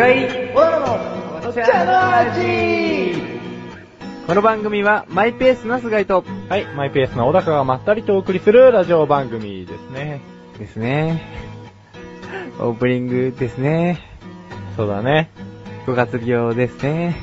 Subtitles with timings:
[0.00, 0.80] 菅井小野
[1.42, 3.20] のチャノ味
[4.26, 10.22] この番組はマイペースな菅井とはい、マイペースな小高がまったりとお送りするラジオ番組ですね。
[10.58, 11.20] ですね。
[12.60, 14.00] オープニングですね。
[14.74, 15.28] そうだね。
[15.86, 17.16] 5月病ですね。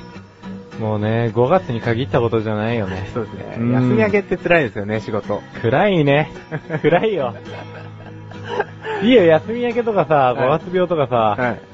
[0.80, 3.10] もうね、5月に限ったことじゃないよね。
[3.12, 3.56] そうですね。
[3.58, 5.42] うん休み明けって辛いですよね、仕事。
[5.64, 6.32] 暗いね。
[6.84, 7.34] 暗いよ。
[9.02, 11.67] いいよ、休み明けとかさ、5月病とかさ、はい。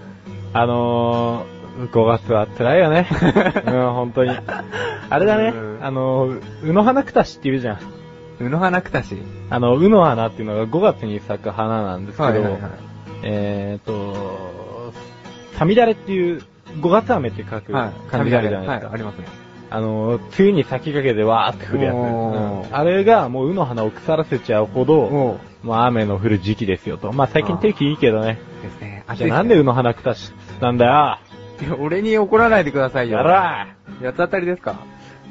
[0.53, 3.07] あのー、5月は辛いよね。
[3.65, 4.31] うん、本当に。
[5.09, 7.79] あれだねう、んあのー、うの花くたしって言うじゃん。
[8.39, 9.17] うの花くたし。
[9.49, 12.61] あの、うの花っていうのが5月に咲く花なんですけど、はいはいはい
[13.23, 14.93] えーと、
[15.53, 16.41] サミダレっていう
[16.79, 18.09] 5月雨って書くはい。
[18.09, 18.87] 漢字があるじゃないですか。
[18.87, 19.25] はい、ありますね。
[19.69, 21.95] あの、梅雨に先駆けてわーって降るやつ。
[21.95, 27.11] うんあれがもううの花を腐らせちゃうほど、おまあ雨の降る時期ですよと。
[27.11, 28.39] まあ最近天気いいけどね。
[28.61, 29.03] ですね。
[29.15, 30.31] じゃあなんでうの花くたし
[30.63, 31.17] なんだよ。
[31.61, 33.17] い や俺に怒らないでくださいよ。
[33.17, 33.67] やら
[34.01, 34.75] 八つ当たりですか？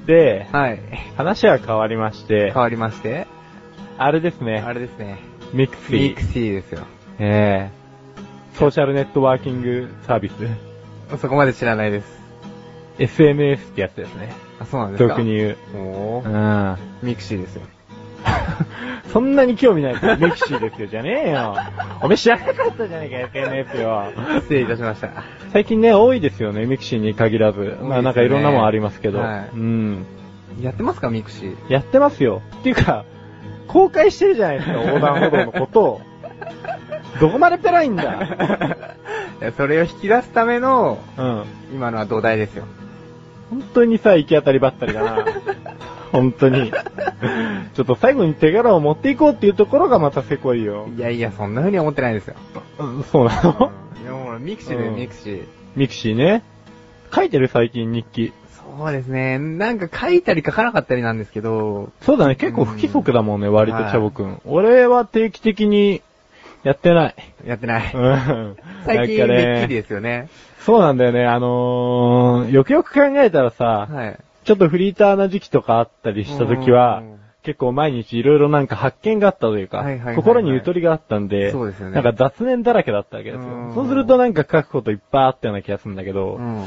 [0.05, 0.81] ーで、はい。
[1.17, 3.27] 話は変わりまして変、わりまして、
[3.99, 5.19] あれですねあ、れですね。
[5.53, 6.09] ミクシー。
[6.11, 6.83] ミクシーですよ。
[7.19, 7.83] ええ
[8.59, 11.17] ソーシャルネットワーキングサービス。
[11.19, 12.21] そこまで知らないです。
[12.99, 14.33] SNS ってやつですね。
[14.61, 15.15] あ、そうなんですか？
[15.15, 15.57] 俗に言う。
[15.77, 17.09] おーうん。
[17.09, 17.63] ミクシーですよ。
[19.13, 21.55] そんなに興味ないからミクシーですよ、じゃねえよ。
[22.01, 24.05] おめえ知らなかったじゃねえか、SNS よ。
[24.41, 25.11] 失礼いたしました。
[25.53, 27.77] 最近ね、多いですよね、ミクシーに限らず。
[27.83, 29.19] まあなんかいろんなもんありますけど。
[29.19, 30.07] はいうん。
[30.61, 31.73] やってますか、ミクシー？
[31.73, 32.43] やってますよ。
[32.61, 33.05] っていうか、
[33.69, 36.01] 公開してるじゃないですか、横断歩道のことを。
[37.21, 38.29] どこまでペラいんだ。
[39.57, 41.45] それを引き出すための、うん。
[41.75, 42.65] 今のは土台ですよ。
[43.53, 45.27] 本当にさ、行き当たりばったりだな。
[46.11, 46.73] 本当に。
[47.75, 50.89] ちょっと最後に手柄を持っていこうっていうところがまたせこいよ。
[50.97, 52.35] いやいや、そんな風に思ってないですよ。
[52.79, 53.71] うんそうなの？
[54.03, 55.43] いや、もうミクシーでうんミクシー。
[55.77, 56.43] ミクシーね。
[57.15, 58.33] 書いてる最近日記。
[58.79, 59.39] そうですね。
[59.39, 64.41] なんか書いたり書かなかったりなんですけど、そうだね、結構不規則だもんね、割とはいチャボくん。
[64.47, 66.01] 俺は定期的に
[66.63, 67.15] やってない。
[67.45, 67.93] やってない。
[67.93, 68.57] うん。
[68.85, 70.29] 最近めっきりね、ですよね。
[70.61, 74.19] そうなんだよね、あのー、よくよく考えたらさ、はい。
[74.45, 83.75] ちょっとフリーターな時期とかあったりした時はうん、結構毎日いろいろなんか発見があったというかはいはいはいはい、心にゆとりがあったんで、そうですよねなんか雑念だらけだったわけですようん。
[83.75, 86.67] そうするとなんか書くこといっぱいあったような気がするんだけど、うん。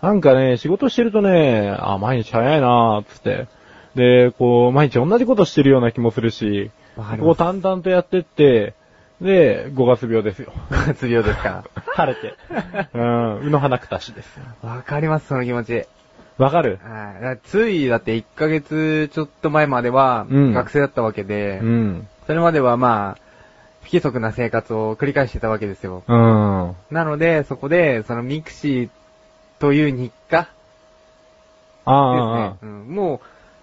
[0.00, 3.48] なんかね、仕事してるとね、あ、毎日早いなーっつって。
[3.96, 6.70] で、こう、毎日同じことしてるような気もするし、
[7.20, 8.74] こう淡々とやってって、
[9.20, 10.49] で、5月病ですよ。
[10.49, 10.52] 5
[10.86, 11.64] 月病ですか。
[11.94, 12.34] 晴れて。
[12.94, 14.44] うん、うの花くたしですよ。
[14.62, 15.84] わかります、その気持ち。
[16.38, 16.78] わかる？
[16.84, 17.38] はい。
[17.42, 22.08] つい、だって1ヶ月ちょっと前までは、うん学生だったわけで、うん。
[22.26, 23.22] それまではまあ、
[23.82, 26.04] 不規則な生活を繰り返してたわけですよ。
[26.06, 26.76] うん。
[26.90, 28.88] なので、そこで、そのミクシー
[29.58, 30.50] という日課です
[31.86, 32.56] あね。
[32.62, 33.20] うん、も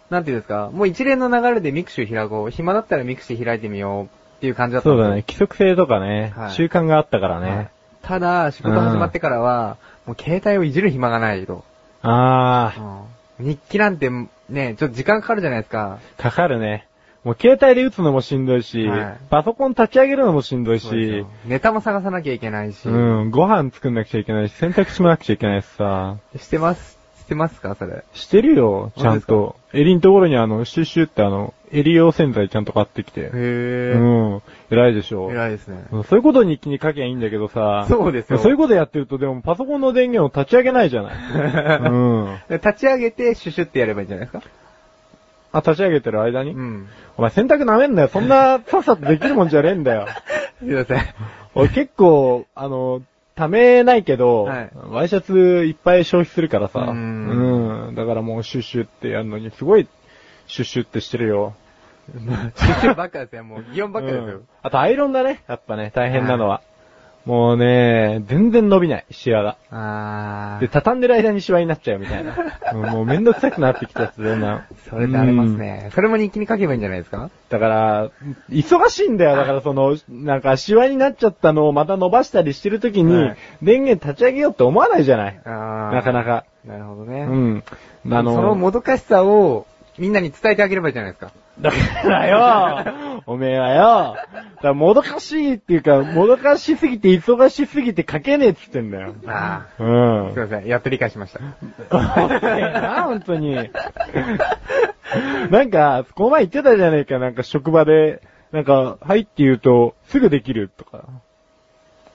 [0.09, 2.51] う、なんていうんですか、もう一連の流れでミクシー開こう。
[2.51, 5.23] 暇だったらミクシー開いてみようっていう感じだあ、ったそうだね。
[5.27, 7.69] 規則性とかね、はい習慣があったからはいね。
[8.03, 11.63] ただ、仕事始まってからは、もう携帯をいじる暇がないと。
[12.03, 12.73] あ
[13.39, 14.09] うん日記なんて、
[14.49, 15.99] ね、ちょっと時間かかるじゃないですか。
[16.19, 16.87] あ、かかるね。
[17.23, 22.87] もう携帯で打つのもしんどいし、はいパソコン立ち上げるのもしんどいしそうですよ、ネタも探さなきゃいけないし。
[22.87, 22.91] う
[23.25, 28.03] ん、ご飯作んなくちゃいけないし、洗濯しもなくちゃいけないしさ、してます、してますかそれ？
[28.13, 29.55] してるよ、ちゃん本と。
[29.73, 33.21] 襟のところにあの、シュッシュってあの、襟用洗剤ちゃんと買ってきて。
[33.21, 34.35] へうー。
[34.37, 34.41] ん、
[34.71, 35.29] 偉いでしょ。
[35.31, 35.85] 偉いですね。
[35.91, 41.15] うんそういうことに日記に書きゃいいんだけどさ、そうですよそういうことやってるとでもパソコンの電源を立ち上げないじゃない。
[41.91, 42.37] うん。
[42.49, 44.43] 立ち上げて、シュシュってやればいいんじゃないですか？
[45.51, 46.87] あ、立ち上げてる間に、うん。
[47.17, 48.07] お前洗濯舐めんなよ。
[48.09, 50.07] そんなさっさとできるもんじゃねえんだよ。
[50.59, 51.01] すいません。
[51.55, 53.01] 俺結構、あの、
[53.35, 55.33] ためないけど、はいワイシャツ
[55.65, 57.95] いっぱい消費するからさ、ううんん。
[57.95, 59.87] だからもうシュッシュってやるのに、すごい、
[60.47, 61.53] シュッシュってしてるよ。
[62.55, 63.43] シュシュばっかですよ。
[63.43, 64.47] もう、擬音ばっかですようん。
[64.61, 65.43] あとアイロンだね。
[65.47, 66.61] やっぱね、大変なのは。
[67.25, 69.51] もうね、全然伸びない、シワが。
[69.53, 70.69] で、あー。
[70.69, 72.35] 畳んでる間にシワになっちゃうみたいな。
[72.73, 74.67] うんもうめんどくさくなってきたやつだよな。
[74.87, 75.89] それってありますね。
[75.95, 77.31] それも日記に書けばいいんじゃないですか？
[77.49, 78.09] だから、
[78.51, 79.35] 忙しいんだよ。
[79.37, 85.39] だからその、なんか、シワになっちゃったのをまた伸ばしたりしてるときに、はい電源立ち上げようって思わないじゃない。
[85.45, 85.95] あー。
[85.95, 86.45] なかなか。
[86.63, 87.21] なるほどね。
[87.21, 87.63] うん。
[88.11, 89.65] あの、そのもどかしさを、
[89.97, 91.31] みんなに伝えてあげればいいじゃないですか。
[91.59, 91.77] だか
[92.09, 99.15] らよ、 おめえはよ、だからもどかしいっていうか、もどかしすぎて忙しすぎて書けねえっつってんだよ。
[99.25, 100.33] あうんあ。
[100.33, 100.43] すい。
[100.43, 100.65] ません。
[100.65, 101.39] やっと理解しました。
[101.97, 103.55] な、本当に。
[105.49, 108.21] なんか、この前言ってたじゃねえか、なんか職場で、
[108.51, 111.05] なんか、はいって言うと、すぐできるとか。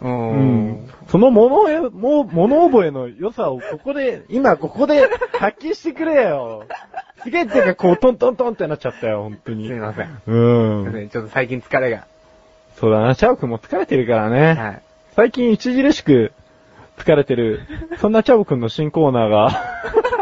[0.01, 5.09] その物え、もう、物覚えの良さをここで、 今ここで
[5.39, 6.65] 発揮してくれよ。
[7.23, 9.69] すげえ手がこうトントントンってなっちゃったよ、本当に。
[9.69, 10.07] すいません。
[10.07, 10.93] うすいまん。
[10.93, 12.05] せんちょっと最近疲れが。
[12.77, 14.55] そうだな、チャオくんも疲れてるからね。
[14.55, 14.83] はい。
[15.17, 16.33] 最近著しく
[16.97, 17.61] 疲れてる、
[17.99, 19.51] そんなチャオくんの新コーナーが、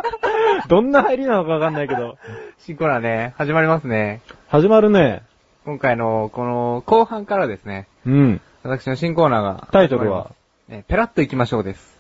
[0.67, 2.17] どんな入りなのかわかんないけど、
[2.59, 4.23] 新コーナーね、始まりますね。
[4.49, 5.23] 始まるね。
[5.65, 8.41] 今回の、この、後半からですね、うん。
[8.63, 9.69] 私の新コーナーが。
[9.73, 10.31] タイトルは？
[10.69, 11.97] ね、ペラッと行きましょうです。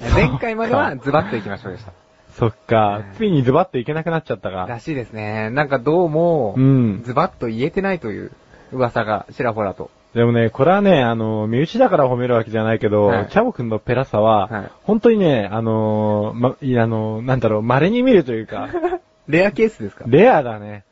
[0.00, 1.92] ね前回まではズバッと行きましょうでした。
[2.34, 4.66] そっか、ついにズバッといけなくなっちゃったか。
[4.68, 5.48] らしいですね。
[5.50, 8.32] なんかどうも、うんズバッと言えてないという
[8.72, 9.90] 噂がちらほらと。
[10.14, 18.68] でもね、これはね、あの、身内だから褒めるわけじゃないけど、はいチャボくんのペラさは、はい本当にね、あのーま、いや、あのーなんだろう、稀に見るというか、
[19.28, 20.04] レアケースですか？
[20.06, 20.84] レアだね。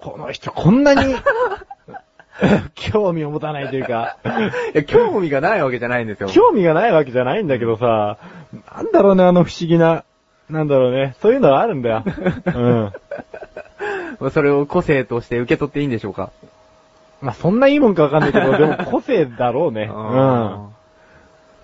[0.00, 1.14] この人こんなに、
[2.74, 4.16] 興味を持たないというか、
[4.74, 6.28] いや、興味がないわけじゃないんですよ。
[6.28, 8.18] 興味がないわけじゃないんだけどさ、
[8.76, 10.04] なんだろうね、あの不思議な、
[10.48, 12.04] なんだろうね、そういうのがあるんだよ。
[14.20, 14.30] うん。
[14.30, 16.30] それを個性として受け取っていいんでしょうか
[17.20, 19.90] まあ、そんないいもんかわかんないけど、でも個性だろうね。
[19.92, 20.68] うん。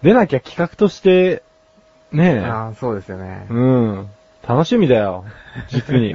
[0.03, 1.43] 出なきゃ企画として、
[2.13, 2.45] ねえ。
[2.45, 3.47] ああ、そうですよね。
[3.49, 4.07] うん。
[4.47, 5.25] 楽しみだよ。
[5.69, 6.15] 実に。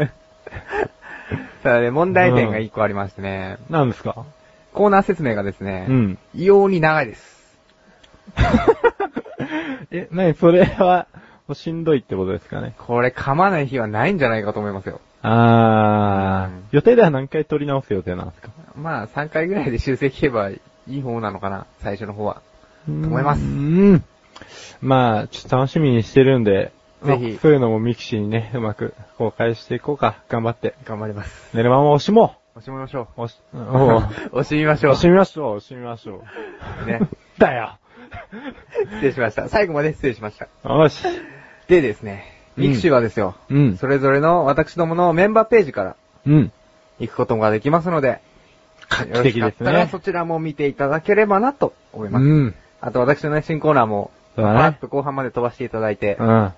[1.64, 4.26] ただね、問題点が一個ありましてね、何ですか？
[4.80, 6.18] コーナー説明がですね、うん。
[6.34, 7.60] 異様に長いです。
[9.92, 11.08] え、なに、それは、
[11.50, 12.76] もうしんどいってことですかね？
[12.78, 15.02] これ噛まない日はないんじゃないかと思いますよ。
[15.22, 18.52] あー、うん予定では何回取り直す予定なんですか？
[18.78, 22.36] まあ、3回ぐらいで修正聞けばいい方なのかな、最初の方は。
[22.86, 24.04] と思いますうん。
[24.82, 26.72] まあ、ちょっと楽しみにしてるんで、
[27.04, 30.16] ぜひまあそういうのもミクシーにね、うまく公開していこうか。
[30.30, 30.76] 頑張って。
[30.86, 31.50] 頑張ります。
[31.58, 33.22] 寝るまま押しも 押しみましょう。
[33.22, 35.00] 押し、押しみましょう押。
[35.00, 36.24] してみましょう、押してみましょ
[36.86, 36.86] う。
[36.86, 37.00] ね。
[37.38, 37.78] だよ。
[38.96, 39.48] 失礼しました。
[39.48, 40.48] 最後まで失礼しました。
[40.70, 41.06] よし。
[41.68, 43.78] でですね、うんミクシーはですよ、うん。
[43.78, 45.96] それぞれの私どものメンバーページから
[46.26, 46.52] うん。
[47.00, 48.20] 行くことができますので、
[48.90, 49.88] 画期的ですね。
[49.90, 52.26] そちらも見ていただければなと思います。
[52.26, 52.56] うん。
[52.82, 56.54] あと私のね、新コーナーも、そうだねッと後半まで飛ばしていただいて、うん。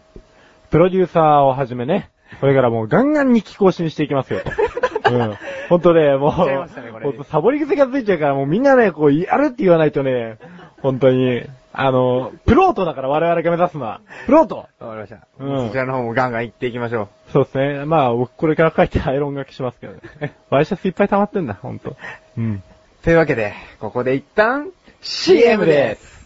[0.71, 2.09] プロデューサーをはじめね、
[2.39, 4.51] これからもうガンガンに気更新していきますよと。
[5.09, 5.37] うん。
[5.69, 10.37] ほんとね、もう、ねこれほんとサボり癖がついちゃうから、もうみんなね、こう、やるって言わないとね、
[10.81, 11.43] 本当に、
[11.73, 14.01] あの、プロートだから我々が目指すのは。
[14.25, 15.27] プロートわかりました。
[15.39, 17.85] うんそちらの方もガンガン行っていきましょそうですね。
[17.85, 20.33] まあ、僕これから書いてアイロン書きしますけどね。
[20.49, 21.95] ワイシャツいっぱい溜まってんだ、ほんと。
[22.37, 22.55] うん。
[22.55, 22.61] う。
[23.03, 24.69] というわけで、ここで一旦、
[25.01, 26.20] CM です。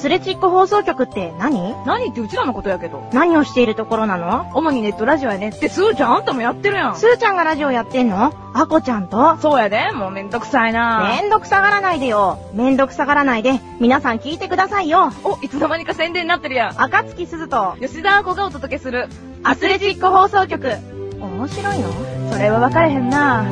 [0.00, 1.74] スレチック放送局って何？
[1.84, 3.06] 何ってうちらのことやけど。
[3.12, 4.50] 何をしているところなの？
[4.54, 6.96] 主にネットラジオやねって、すーちゃんあんたもやってるやん。
[6.96, 8.32] スーちゃんがラジオやってんの？
[8.54, 9.36] アコちゃんと？
[9.36, 12.38] そうやで、もうめんどくさいなめんどくさがらないでよ。
[12.54, 15.12] めんどくさがらないで、皆さん聞いてくださいよ。
[15.22, 16.82] お、いつの間にか宣伝になってるやん。
[16.82, 19.06] 赤月鈴と吉田亜子がお届けする。
[19.42, 20.78] アスレチック放送局。
[21.20, 22.32] 面白いの？
[22.32, 23.50] それは分かれへんな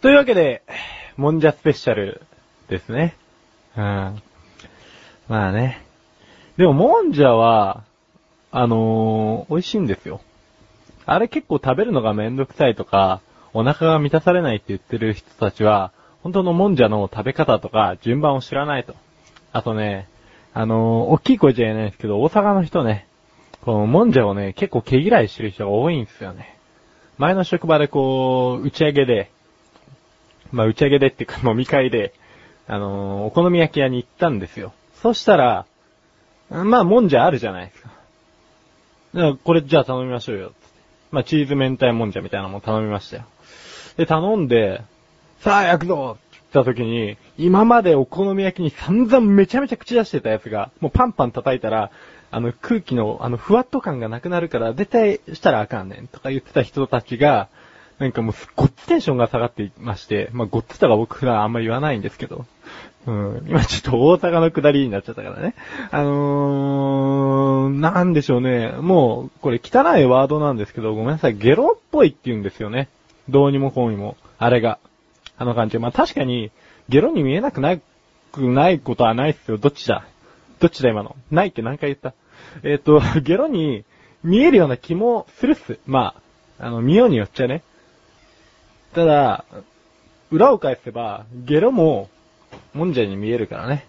[0.00, 0.62] というわけで、
[1.16, 2.22] もんじゃスペシャル
[2.68, 3.16] ですね。
[3.76, 4.22] うん。
[5.28, 5.82] まあね。
[6.56, 7.84] でも、もんじゃは、
[8.50, 10.20] あのー美味しいんですよ。
[11.04, 13.20] あれ結構食べるのがめんどくさいとか、
[13.52, 15.92] お腹が満たされないって言ってる人たちは、
[16.22, 18.94] 本当のもんじゃの食べ方とか順番を知らないと。
[19.52, 20.08] あとね、
[20.54, 23.06] あのー大きい声じゃ言えないんですけど、大阪の人ね、
[23.62, 26.56] このもんじゃをね、結構毛嫌いしてる人が多いんですよね。
[27.18, 29.30] 前の職場でこう、打ち上げで、
[30.52, 32.14] まあ、打ち上げでっていうか飲み会で、
[32.68, 34.72] あのお好み焼き屋に行ったんですよ。
[35.02, 35.66] そしたら、
[36.50, 37.88] まあ、もんじゃあるじゃないですか。
[39.14, 40.52] かこれじゃあ頼みましょうよ。
[41.10, 43.24] まあ、チーズ明太もんじゃみたいなのも頼みましたよ。
[43.96, 44.82] で、頼んで、
[45.40, 51.90] さあ焼くぞって言った時に、今までお好み焼きに散々めちゃめちゃ口出してたやつが、もうパンパン叩いたら、
[52.30, 57.48] あの空気のあのふわっと感がなくなるから、絶対したらあかんねんとか言ってた人たちが、
[57.98, 62.44] なんかもうすっごっつテンションが下がっていまして、まあ、ごっつとか僕普段あんまり言わないんですけど、
[63.06, 65.54] うん、今ちょっと大阪の下りになっちゃったからね。
[65.92, 68.72] あのー、なんでしょうね。
[68.80, 72.88] もう、これ汚いワードなんですけど、ごめんなさい、ゲロっぽいって言うんですよね。
[73.28, 74.16] どうにもこうにも。
[74.38, 74.78] あれが。
[75.38, 75.78] あの感じ。
[75.78, 76.50] まあ、確かに、
[76.88, 77.80] ゲロに見えなくない、
[78.32, 79.58] くないことはないっすよ。
[79.58, 80.04] どっちだ
[80.58, 81.14] どっちだ今の。
[81.30, 82.14] ないって何回言った
[82.64, 83.84] えっ、と、 ゲロに
[84.24, 85.78] 見えるような気もするっす。
[85.86, 86.14] ま
[86.58, 87.62] あ、あの、見ようによっちゃね。
[88.96, 89.44] ただ、
[90.30, 92.08] 裏を返せば、ゲロも、
[92.72, 93.86] もんじゃに見えるからね。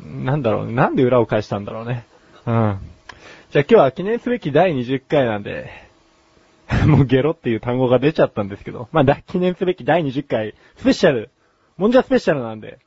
[0.00, 2.04] なんだろう、なんで裏を返したんだろうね。
[2.44, 2.80] うん。
[3.52, 5.70] じゃあ今日は記念すべき第20回なんで、
[6.88, 11.30] もうゲロっていう単語が出ちゃったんですけど、まあ、だ記念すべき第20回スペシャル、
[11.76, 12.80] もんじゃスペシャルなんで、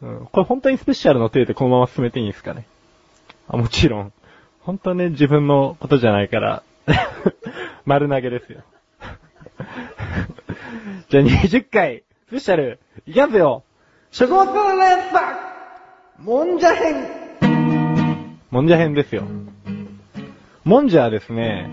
[0.00, 2.66] うん、これ本当にスペシャルの手でこのまま進めていいんですかね。
[3.46, 4.12] あ、もちろん。
[4.62, 6.64] 本当ね、自分のことじゃないから、
[7.86, 8.62] 丸投げですよ。
[11.12, 13.64] じゃあ20回、スペシャル、いきますよ
[14.12, 15.26] 食物連鎖
[16.20, 17.06] もんじゃ編
[18.50, 19.24] もんじゃ編ですよ。
[20.64, 21.68] もんじゃはですね、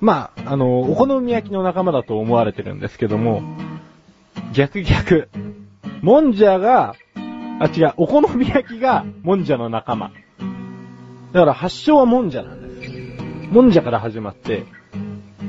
[0.00, 3.42] まあ、あの、お好み焼きの仲間だと思われてるんですけども、
[4.54, 5.28] 逆逆。
[6.00, 6.94] もんじゃが、
[7.60, 10.10] あ、違う、お好み焼きがもんじゃの仲間。
[11.32, 13.52] だから発祥はもんじゃなんです。
[13.52, 14.64] もんじゃから始まって、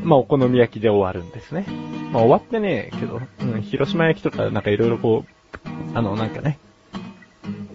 [0.03, 2.00] まあお好み焼きで終わるんですね。
[2.11, 6.59] まあ終わってねえけど、うん、広島焼きとかなんかいろいろこう、あのなんかね、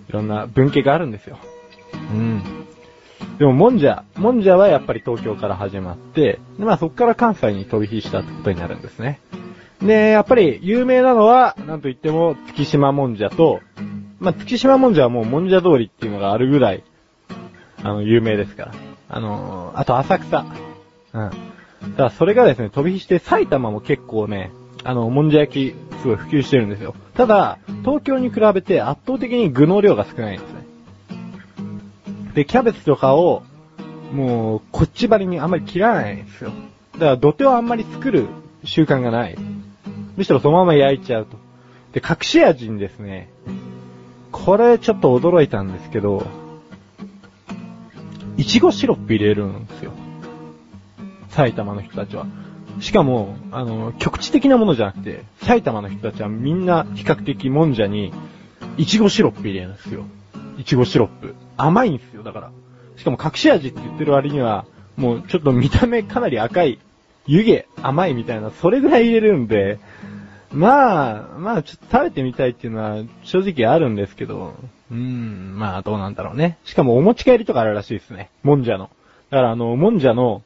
[0.09, 1.39] いろんな文系があるんですよ。
[2.13, 2.43] うん。
[3.39, 9.21] でももんじゃ、もんじゃはやっぱり東京から始まって、でまあそこから関西に飛び火したってことになるんですね。
[9.81, 13.61] で、やっぱり有名なのは、なんといっても月島もんじゃと、
[14.21, 16.85] まあ月島もんじゃはもうもんじゃ通りっていうのがあるぐらい、
[17.83, 18.73] あの、有名ですから。
[19.09, 20.47] あのーあと浅草。
[21.13, 21.31] うん。
[21.93, 24.53] だからそれがですね、飛び火して埼玉も結構ね、
[24.85, 26.95] あの、もんじゃ焼き、すごい普及してるんですよ。
[27.15, 30.67] ただ、東京に比べて圧倒的に具の量が少ないんですね。
[32.35, 33.43] で、キャベツとかを、
[34.13, 36.53] もう、こっち張りにあんまり切らないんですよ。
[36.93, 38.29] だから、土手をあんまり作る
[38.65, 39.37] 習慣がない。
[40.17, 41.37] むしろそのまま焼いちゃうと。
[41.93, 43.31] で、隠し味にですね、
[44.33, 46.27] これちょっと驚いたんですけど、
[48.37, 49.93] いちごシロップ入れるんですよ。
[51.37, 52.27] 埼玉の人たちは。
[52.81, 58.13] しかも、あの、局地的なものじゃなくて、埼玉の人たちはみんな比較的もんじゃに、
[58.79, 60.05] いちごシロップ入れるんですよ。
[60.59, 61.35] いちごシロップ。
[61.57, 62.51] 甘いんですよ、だから。
[62.97, 64.65] しかも隠し味って言ってる割には、
[64.97, 66.79] もうちょっと見た目かなり赤い、
[67.27, 69.79] 湯気、甘いみたいな、それぐらい入れるんで、
[70.53, 74.55] まあ、まあ、ちょっと食べてみたいっていうのは正直あるんですけど、
[74.91, 76.59] うーん、まあどうなんだろうね。
[76.65, 78.31] しかもお持ち帰りとかあるらしいですね。
[78.43, 78.91] もんじゃの。
[79.31, 80.43] だからあの、もんじゃの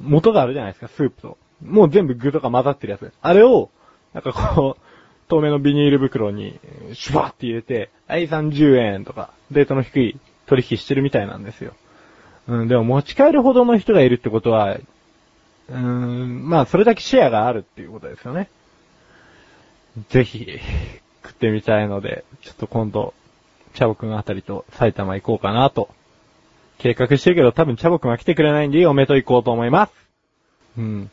[0.00, 1.38] 元があるじゃないですか、スープと。
[1.62, 3.12] もう全部具とか混ざってるやつ。
[3.20, 3.70] あれを、
[4.12, 4.80] なんかこう、
[5.28, 6.58] 透明のビニール袋に、
[6.92, 11.72] シュワーって入れて、はい、30円とか、デートの低い取引してるみたいなんですよ。
[12.48, 18.48] うん、でも持ち帰るほどの人がいるってことは、うーん、まあそれだけシェアがあるっていうことですよね。
[20.10, 20.46] ぜひ、
[21.24, 23.14] 食ってみたいので、ちょっと今度、
[23.74, 25.88] チャボくんあたりと埼玉行こうかなと、
[26.78, 29.92] 計画してるけど多分チャボくんは来てくれないんで、嫁と行こうと思います。
[30.78, 31.10] うん。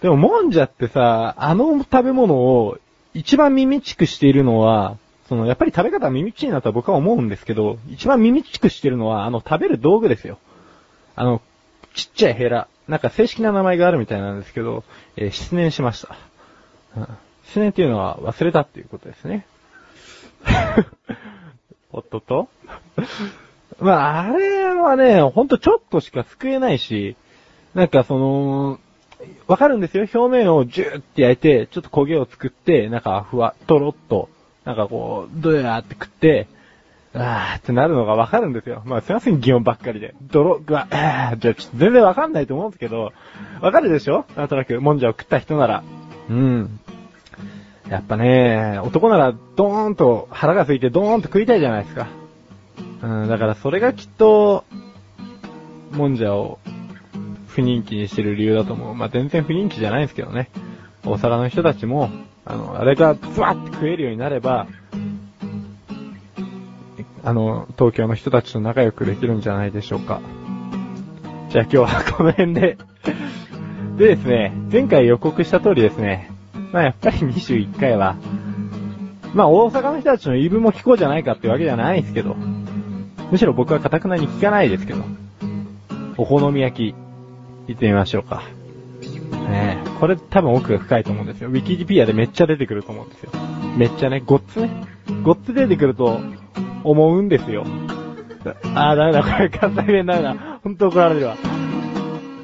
[0.00, 2.78] でも、もんじゃってさ、あの食べ物を
[3.14, 4.96] 一番耳ちくしているのは、
[5.28, 10.38] その、やっぱり食べ方は耳ちいなとは僕は思うんですけど、一番耳ちくしてるのは、あの食べる道具ですよ。
[11.16, 11.40] あの、
[11.94, 12.68] ちっちゃいヘラ。
[12.88, 14.84] なんか正式な名前があるみたいなんですけど、
[15.16, 16.16] えー失念しました。
[17.44, 19.46] 失念っていうのは忘れたっていうことですね。
[21.92, 22.48] おっとっと
[23.80, 27.16] まあ、あれはね、ほんとちょっとしか救えないし、
[27.74, 28.78] なんかその、
[29.46, 30.06] わかるんですよ。
[30.12, 34.28] 表面をジューって焼いて、ちょっと焦げを作って、なんかふわ、とろっと、
[34.64, 36.46] なんかこう、どうやって食って、
[37.12, 38.82] あーってなるのがわかるんですよ。
[38.84, 40.14] まあすいません、疑問ばっかりで。
[40.22, 43.12] 泥が、あーじゃあちょっと全然わかんないと思うんですけど、
[43.60, 44.26] わかるでしょ？
[44.36, 45.82] なんとなく、もんじゃを食った人なら。
[46.28, 46.80] うん。
[47.88, 52.06] やっぱね、男ならドーンと腹が空いてドーンと食いたいじゃないですか。
[53.02, 54.64] うん、だからそれがきっと、
[55.92, 56.58] もんじゃを
[57.48, 58.94] 不人気にしてる理由だと思う。
[58.94, 60.50] まあ、全然不人気じゃないんですけどね。
[61.04, 62.10] 大阪の人たちも、
[62.44, 64.66] あの、あれがズワッて食えるようになれば、
[67.22, 70.20] あの、東京の人たちと仲良くできるんじゃないでしょうか。
[71.50, 72.78] じゃあ今日はこの辺で。
[73.96, 76.30] でですね、前回予告した通りですね、
[76.72, 78.16] まあやっぱり21回は、
[79.34, 82.36] まあ大阪の人たちの言い分も聞こうじゃないかってわけじゃないんですけど、
[83.30, 85.02] むしろ僕は堅くなに聞かないですけど、
[86.16, 86.94] お好み焼き、
[87.68, 88.42] 行ってみましょうか。
[89.48, 91.48] ねえ、これ多分奥が深いと思うんですよ。
[91.48, 93.30] ウィキペディアでめっちゃ出てくると思うんですよ。
[93.76, 94.70] めっちゃね、ごっつね。
[95.22, 96.20] ごっつ出てくると
[96.84, 97.64] 思うんですよ。
[98.74, 100.34] あー、ダメだ、これ関西弁ダメだ。
[100.62, 101.36] ほんと怒られるわ。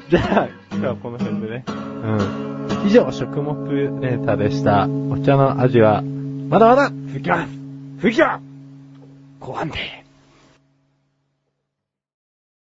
[0.09, 1.65] じゃあ、今日はこの辺でね。
[1.67, 2.87] うん。
[2.87, 3.55] 以上、食物
[3.99, 4.87] ネタでした。
[4.87, 6.01] お茶の味は、
[6.49, 7.49] まだまだ続きます
[7.97, 8.39] 続きは、
[9.39, 9.96] 後半で。